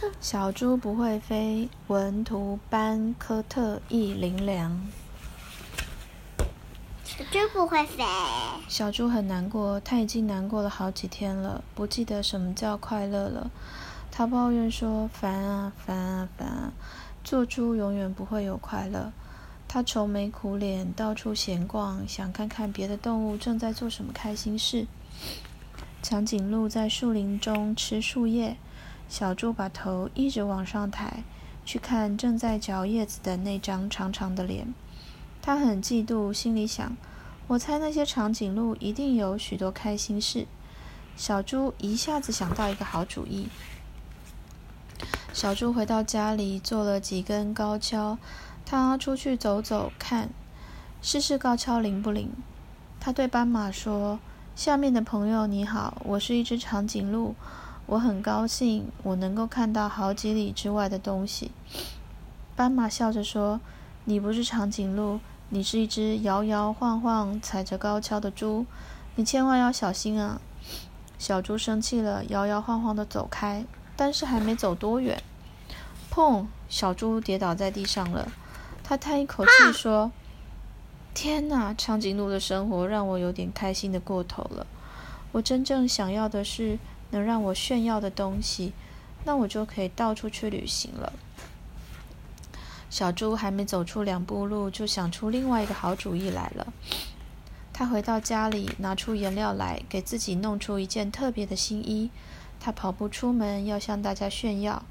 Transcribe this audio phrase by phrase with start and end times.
[0.20, 4.80] 小猪不会飞，文图班科特易林良。
[7.04, 8.04] 小猪不会飞。
[8.68, 13.50] 小猪很难过，他已经难过了好几天了，不记得什么叫快乐了。
[14.10, 16.72] 他抱怨说：“烦啊，烦啊，烦啊！
[17.24, 19.12] 做猪永远不会有快乐。”
[19.66, 24.86] 他愁眉苦脸，到处闲逛，想看看别的动物正在做什么开心事。
[26.02, 28.56] 长颈鹿在树林中吃树叶，
[29.08, 31.24] 小猪把头一直往上抬，
[31.64, 34.74] 去看正在嚼叶子的那张长长的脸。
[35.40, 36.96] 他很嫉妒，心里想：
[37.46, 40.46] 我猜那些长颈鹿一定有许多开心事。
[41.16, 43.48] 小猪一下子想到一个好主意。
[45.32, 48.18] 小猪回到家里，做了几根高跷，
[48.66, 50.28] 他出去走走看，
[51.00, 52.30] 试试高跷灵不灵。
[53.00, 54.18] 他对斑马说。
[54.54, 57.36] 下面的朋友你好，我是一只长颈鹿，
[57.88, 61.50] 我很高兴我能够看到好几里之外的东西。
[62.54, 63.60] 斑马笑着说
[64.04, 68.66] ：“你不是长颈鹿，你是一只摇摇晃晃踩着高跷的猪，
[69.16, 70.38] 你千万要小心啊！”
[71.18, 73.64] 小猪生气了，摇摇晃晃地走开，
[73.96, 75.22] 但是还没走多远，
[76.12, 76.44] 砰！
[76.68, 78.30] 小猪跌倒在地上了。
[78.84, 80.12] 他叹一口气说。
[81.14, 84.64] 天哪，长颈鹿的生活让我有点开心的过头了。
[85.32, 86.78] 我真正想要的是
[87.10, 88.72] 能让我炫耀的东西，
[89.24, 91.12] 那我就可以到处去旅行了。
[92.90, 96.72] 小猪还没走出两步路，就想出另外一个好主意来了。
[97.72, 102.10] 他回到家里，拿出颜料来，给自己弄出一件特别的新衣。
[102.58, 104.82] 他跑步出门，要向大家炫耀。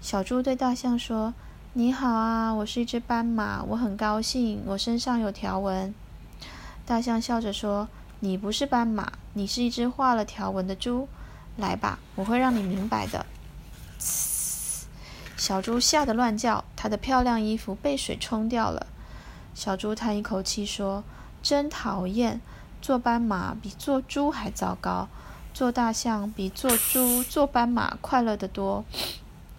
[0.00, 1.34] 小猪对大象说。
[1.78, 5.94] 你好啊，我是一只斑马，我很高兴，我身上有条纹。
[6.86, 7.86] 大象笑着说
[8.20, 11.06] ：“你不是斑马，你是一只画了条纹的猪。
[11.56, 13.26] 来吧，我会让你明白的。”
[15.36, 18.86] 小猪吓得乱叫，它的漂亮衣服被水冲掉了。
[19.54, 21.04] 小猪叹一口气说
[21.42, 22.40] ：“真讨厌，
[22.80, 25.08] 做斑马比做猪还糟糕，
[25.52, 28.84] 做大象比做猪、做斑马快乐得多。”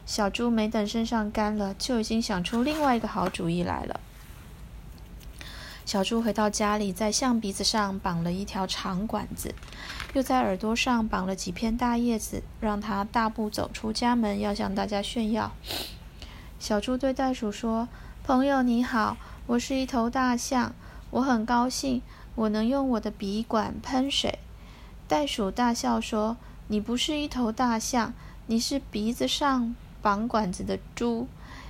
[0.06, 4.00] 小猪没等身上干了，就已经想出另外一个好主意来了。
[5.88, 9.56] 小猪回到家里，在象鼻子上绑了一条长管子，
[10.12, 15.54] 又在耳朵上绑了几片大叶子，让它大步走出家门，要向大家炫耀。
[16.60, 17.88] 小猪对袋鼠说
[18.22, 19.16] ：“朋友你好，
[19.46, 20.76] 我是一头大象，
[21.10, 22.02] 我很高兴
[22.36, 24.40] 我能用我的鼻管喷水。”
[25.08, 26.36] 袋鼠大笑说
[26.68, 28.14] ：“你不是一头大象，
[28.48, 29.74] 你是鼻子上。”
[30.04, 31.30] 绑管子的猪，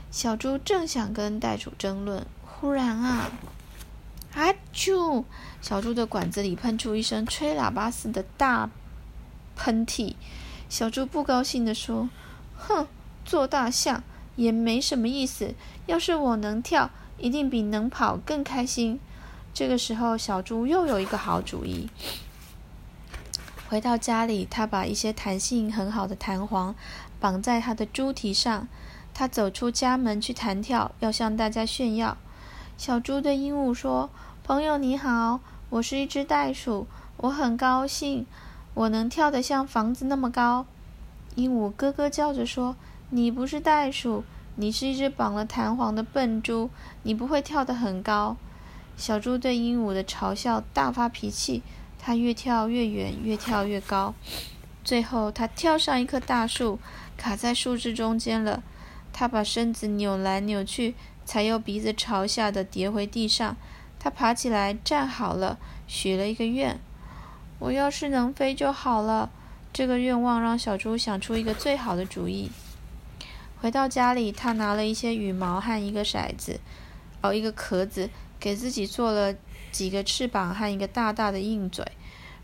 [0.09, 3.29] 小猪正想跟袋鼠争论，忽然啊，
[4.37, 5.23] 阿啾！
[5.61, 8.69] 小猪的管子里喷出一声吹喇叭似的大
[9.55, 10.13] 喷嚏。
[10.69, 12.07] 小猪不高兴地说
[12.55, 12.85] ：“哼，
[13.25, 14.03] 做大象
[14.35, 15.55] 也没什么意思。
[15.87, 18.99] 要是我能跳，一定比能跑更开心。”
[19.55, 21.89] 这个时候，小猪又有一个好主意。
[23.67, 26.75] 回到家里，他把一些弹性很好的弹簧。
[27.19, 28.67] 绑在他的猪蹄上，
[29.15, 32.15] 他走出家门去弹跳，要向大家炫耀。
[32.77, 34.11] 小猪对鹦鹉说
[34.47, 35.41] ：“朋友你好，
[35.71, 36.87] 我是一只袋鼠，
[37.17, 38.25] 我很高兴
[38.75, 40.65] 我能跳得像房子那么高。”
[41.35, 42.77] 鹦鹉咯咯叫着说
[43.11, 44.23] ：“你不是袋鼠，
[44.55, 46.69] 你是一只绑了弹簧的笨猪，
[47.03, 48.37] 你不会跳得很高。”
[48.95, 51.61] 小猪对鹦鹉的嘲笑大发脾气，
[51.99, 54.13] 它越跳越远，越跳越高，
[54.81, 56.79] 最后它跳上一棵大树。
[57.17, 58.63] 卡在树枝中间了，
[59.11, 63.57] 它把身子扭来扭去，才又鼻子朝下的跌回地上。
[63.99, 66.79] 他爬起来站好了，许了一个愿
[67.59, 69.29] ：“我要是能飞就好了。”
[69.73, 72.49] 这个愿望让小猪想出一个最好的主意。
[73.59, 76.59] 回到家里，他拿了一些羽毛和一个骰子，
[77.21, 78.09] 哦，一个壳子，
[78.39, 79.35] 给自己做了
[79.71, 81.85] 几个翅膀和一个大大的硬嘴。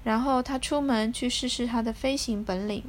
[0.03, 2.83] 然后他出门去试试他的飞行本领。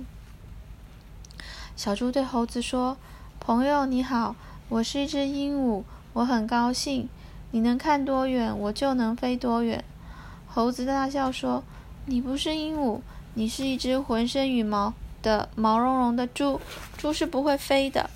[1.77, 2.97] 小猪对猴子说
[3.39, 4.35] ：“朋友你好，
[4.69, 7.09] 我是一只鹦鹉，我很高兴。
[7.55, 9.85] 你能看多远，我就能飞多远。”
[10.51, 11.63] 猴子大笑说
[12.05, 13.01] ：“你不是鹦鹉，
[13.35, 14.93] 你是一只浑身羽毛
[15.23, 16.61] 的毛茸茸的猪，
[16.97, 18.11] 猪是不会飞的。”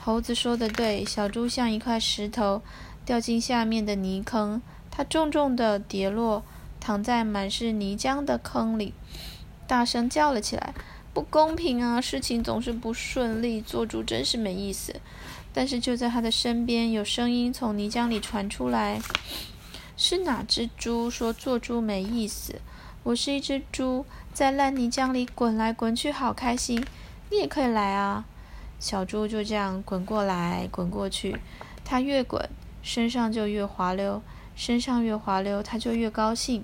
[0.00, 2.62] 猴子说的对，小猪像一块石头，
[3.04, 6.42] 掉进下面的泥坑，它重重的跌落，
[6.80, 8.94] 躺在满是泥浆的坑里，
[9.66, 10.72] 大声叫了起来。
[11.18, 12.00] 不公平啊！
[12.00, 14.94] 事情总是不顺利，做猪真是没意思。
[15.52, 19.00] 但是就在他的身边，有声音从泥浆里传出来
[19.98, 22.60] ：“是哪只猪说做猪没意思？
[23.02, 26.86] 我是一只猪，在烂泥浆里滚来滚去，好开心。
[27.32, 28.24] 你也可以来啊！”
[28.78, 31.36] 小猪就这样滚过来滚过去，
[31.84, 32.48] 它越滚，
[32.80, 34.22] 身上就越滑溜，
[34.54, 36.62] 身上越滑溜，它就越高兴。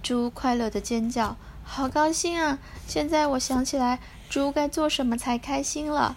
[0.00, 1.36] 猪快乐的尖叫，
[1.70, 2.58] 好高兴啊！
[2.88, 4.00] 现在我想起来，
[4.30, 6.16] 猪该做什么才开心了。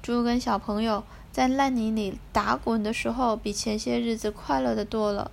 [0.00, 5.32] 猪跟小朋友在烂泥里打滚的时候，比前些日子快乐的多了。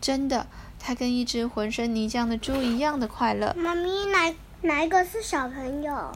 [0.00, 0.46] 真的，
[0.78, 3.52] 它跟一只浑身泥浆的猪一样的快乐。
[3.54, 6.12] 妈咪，哪哪一个是小朋友？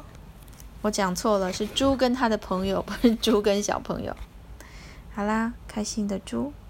[0.80, 4.16] 我讲错了，是猪跟他的朋友，不是猪跟小朋友。
[5.12, 6.52] 好啦，开心的猪。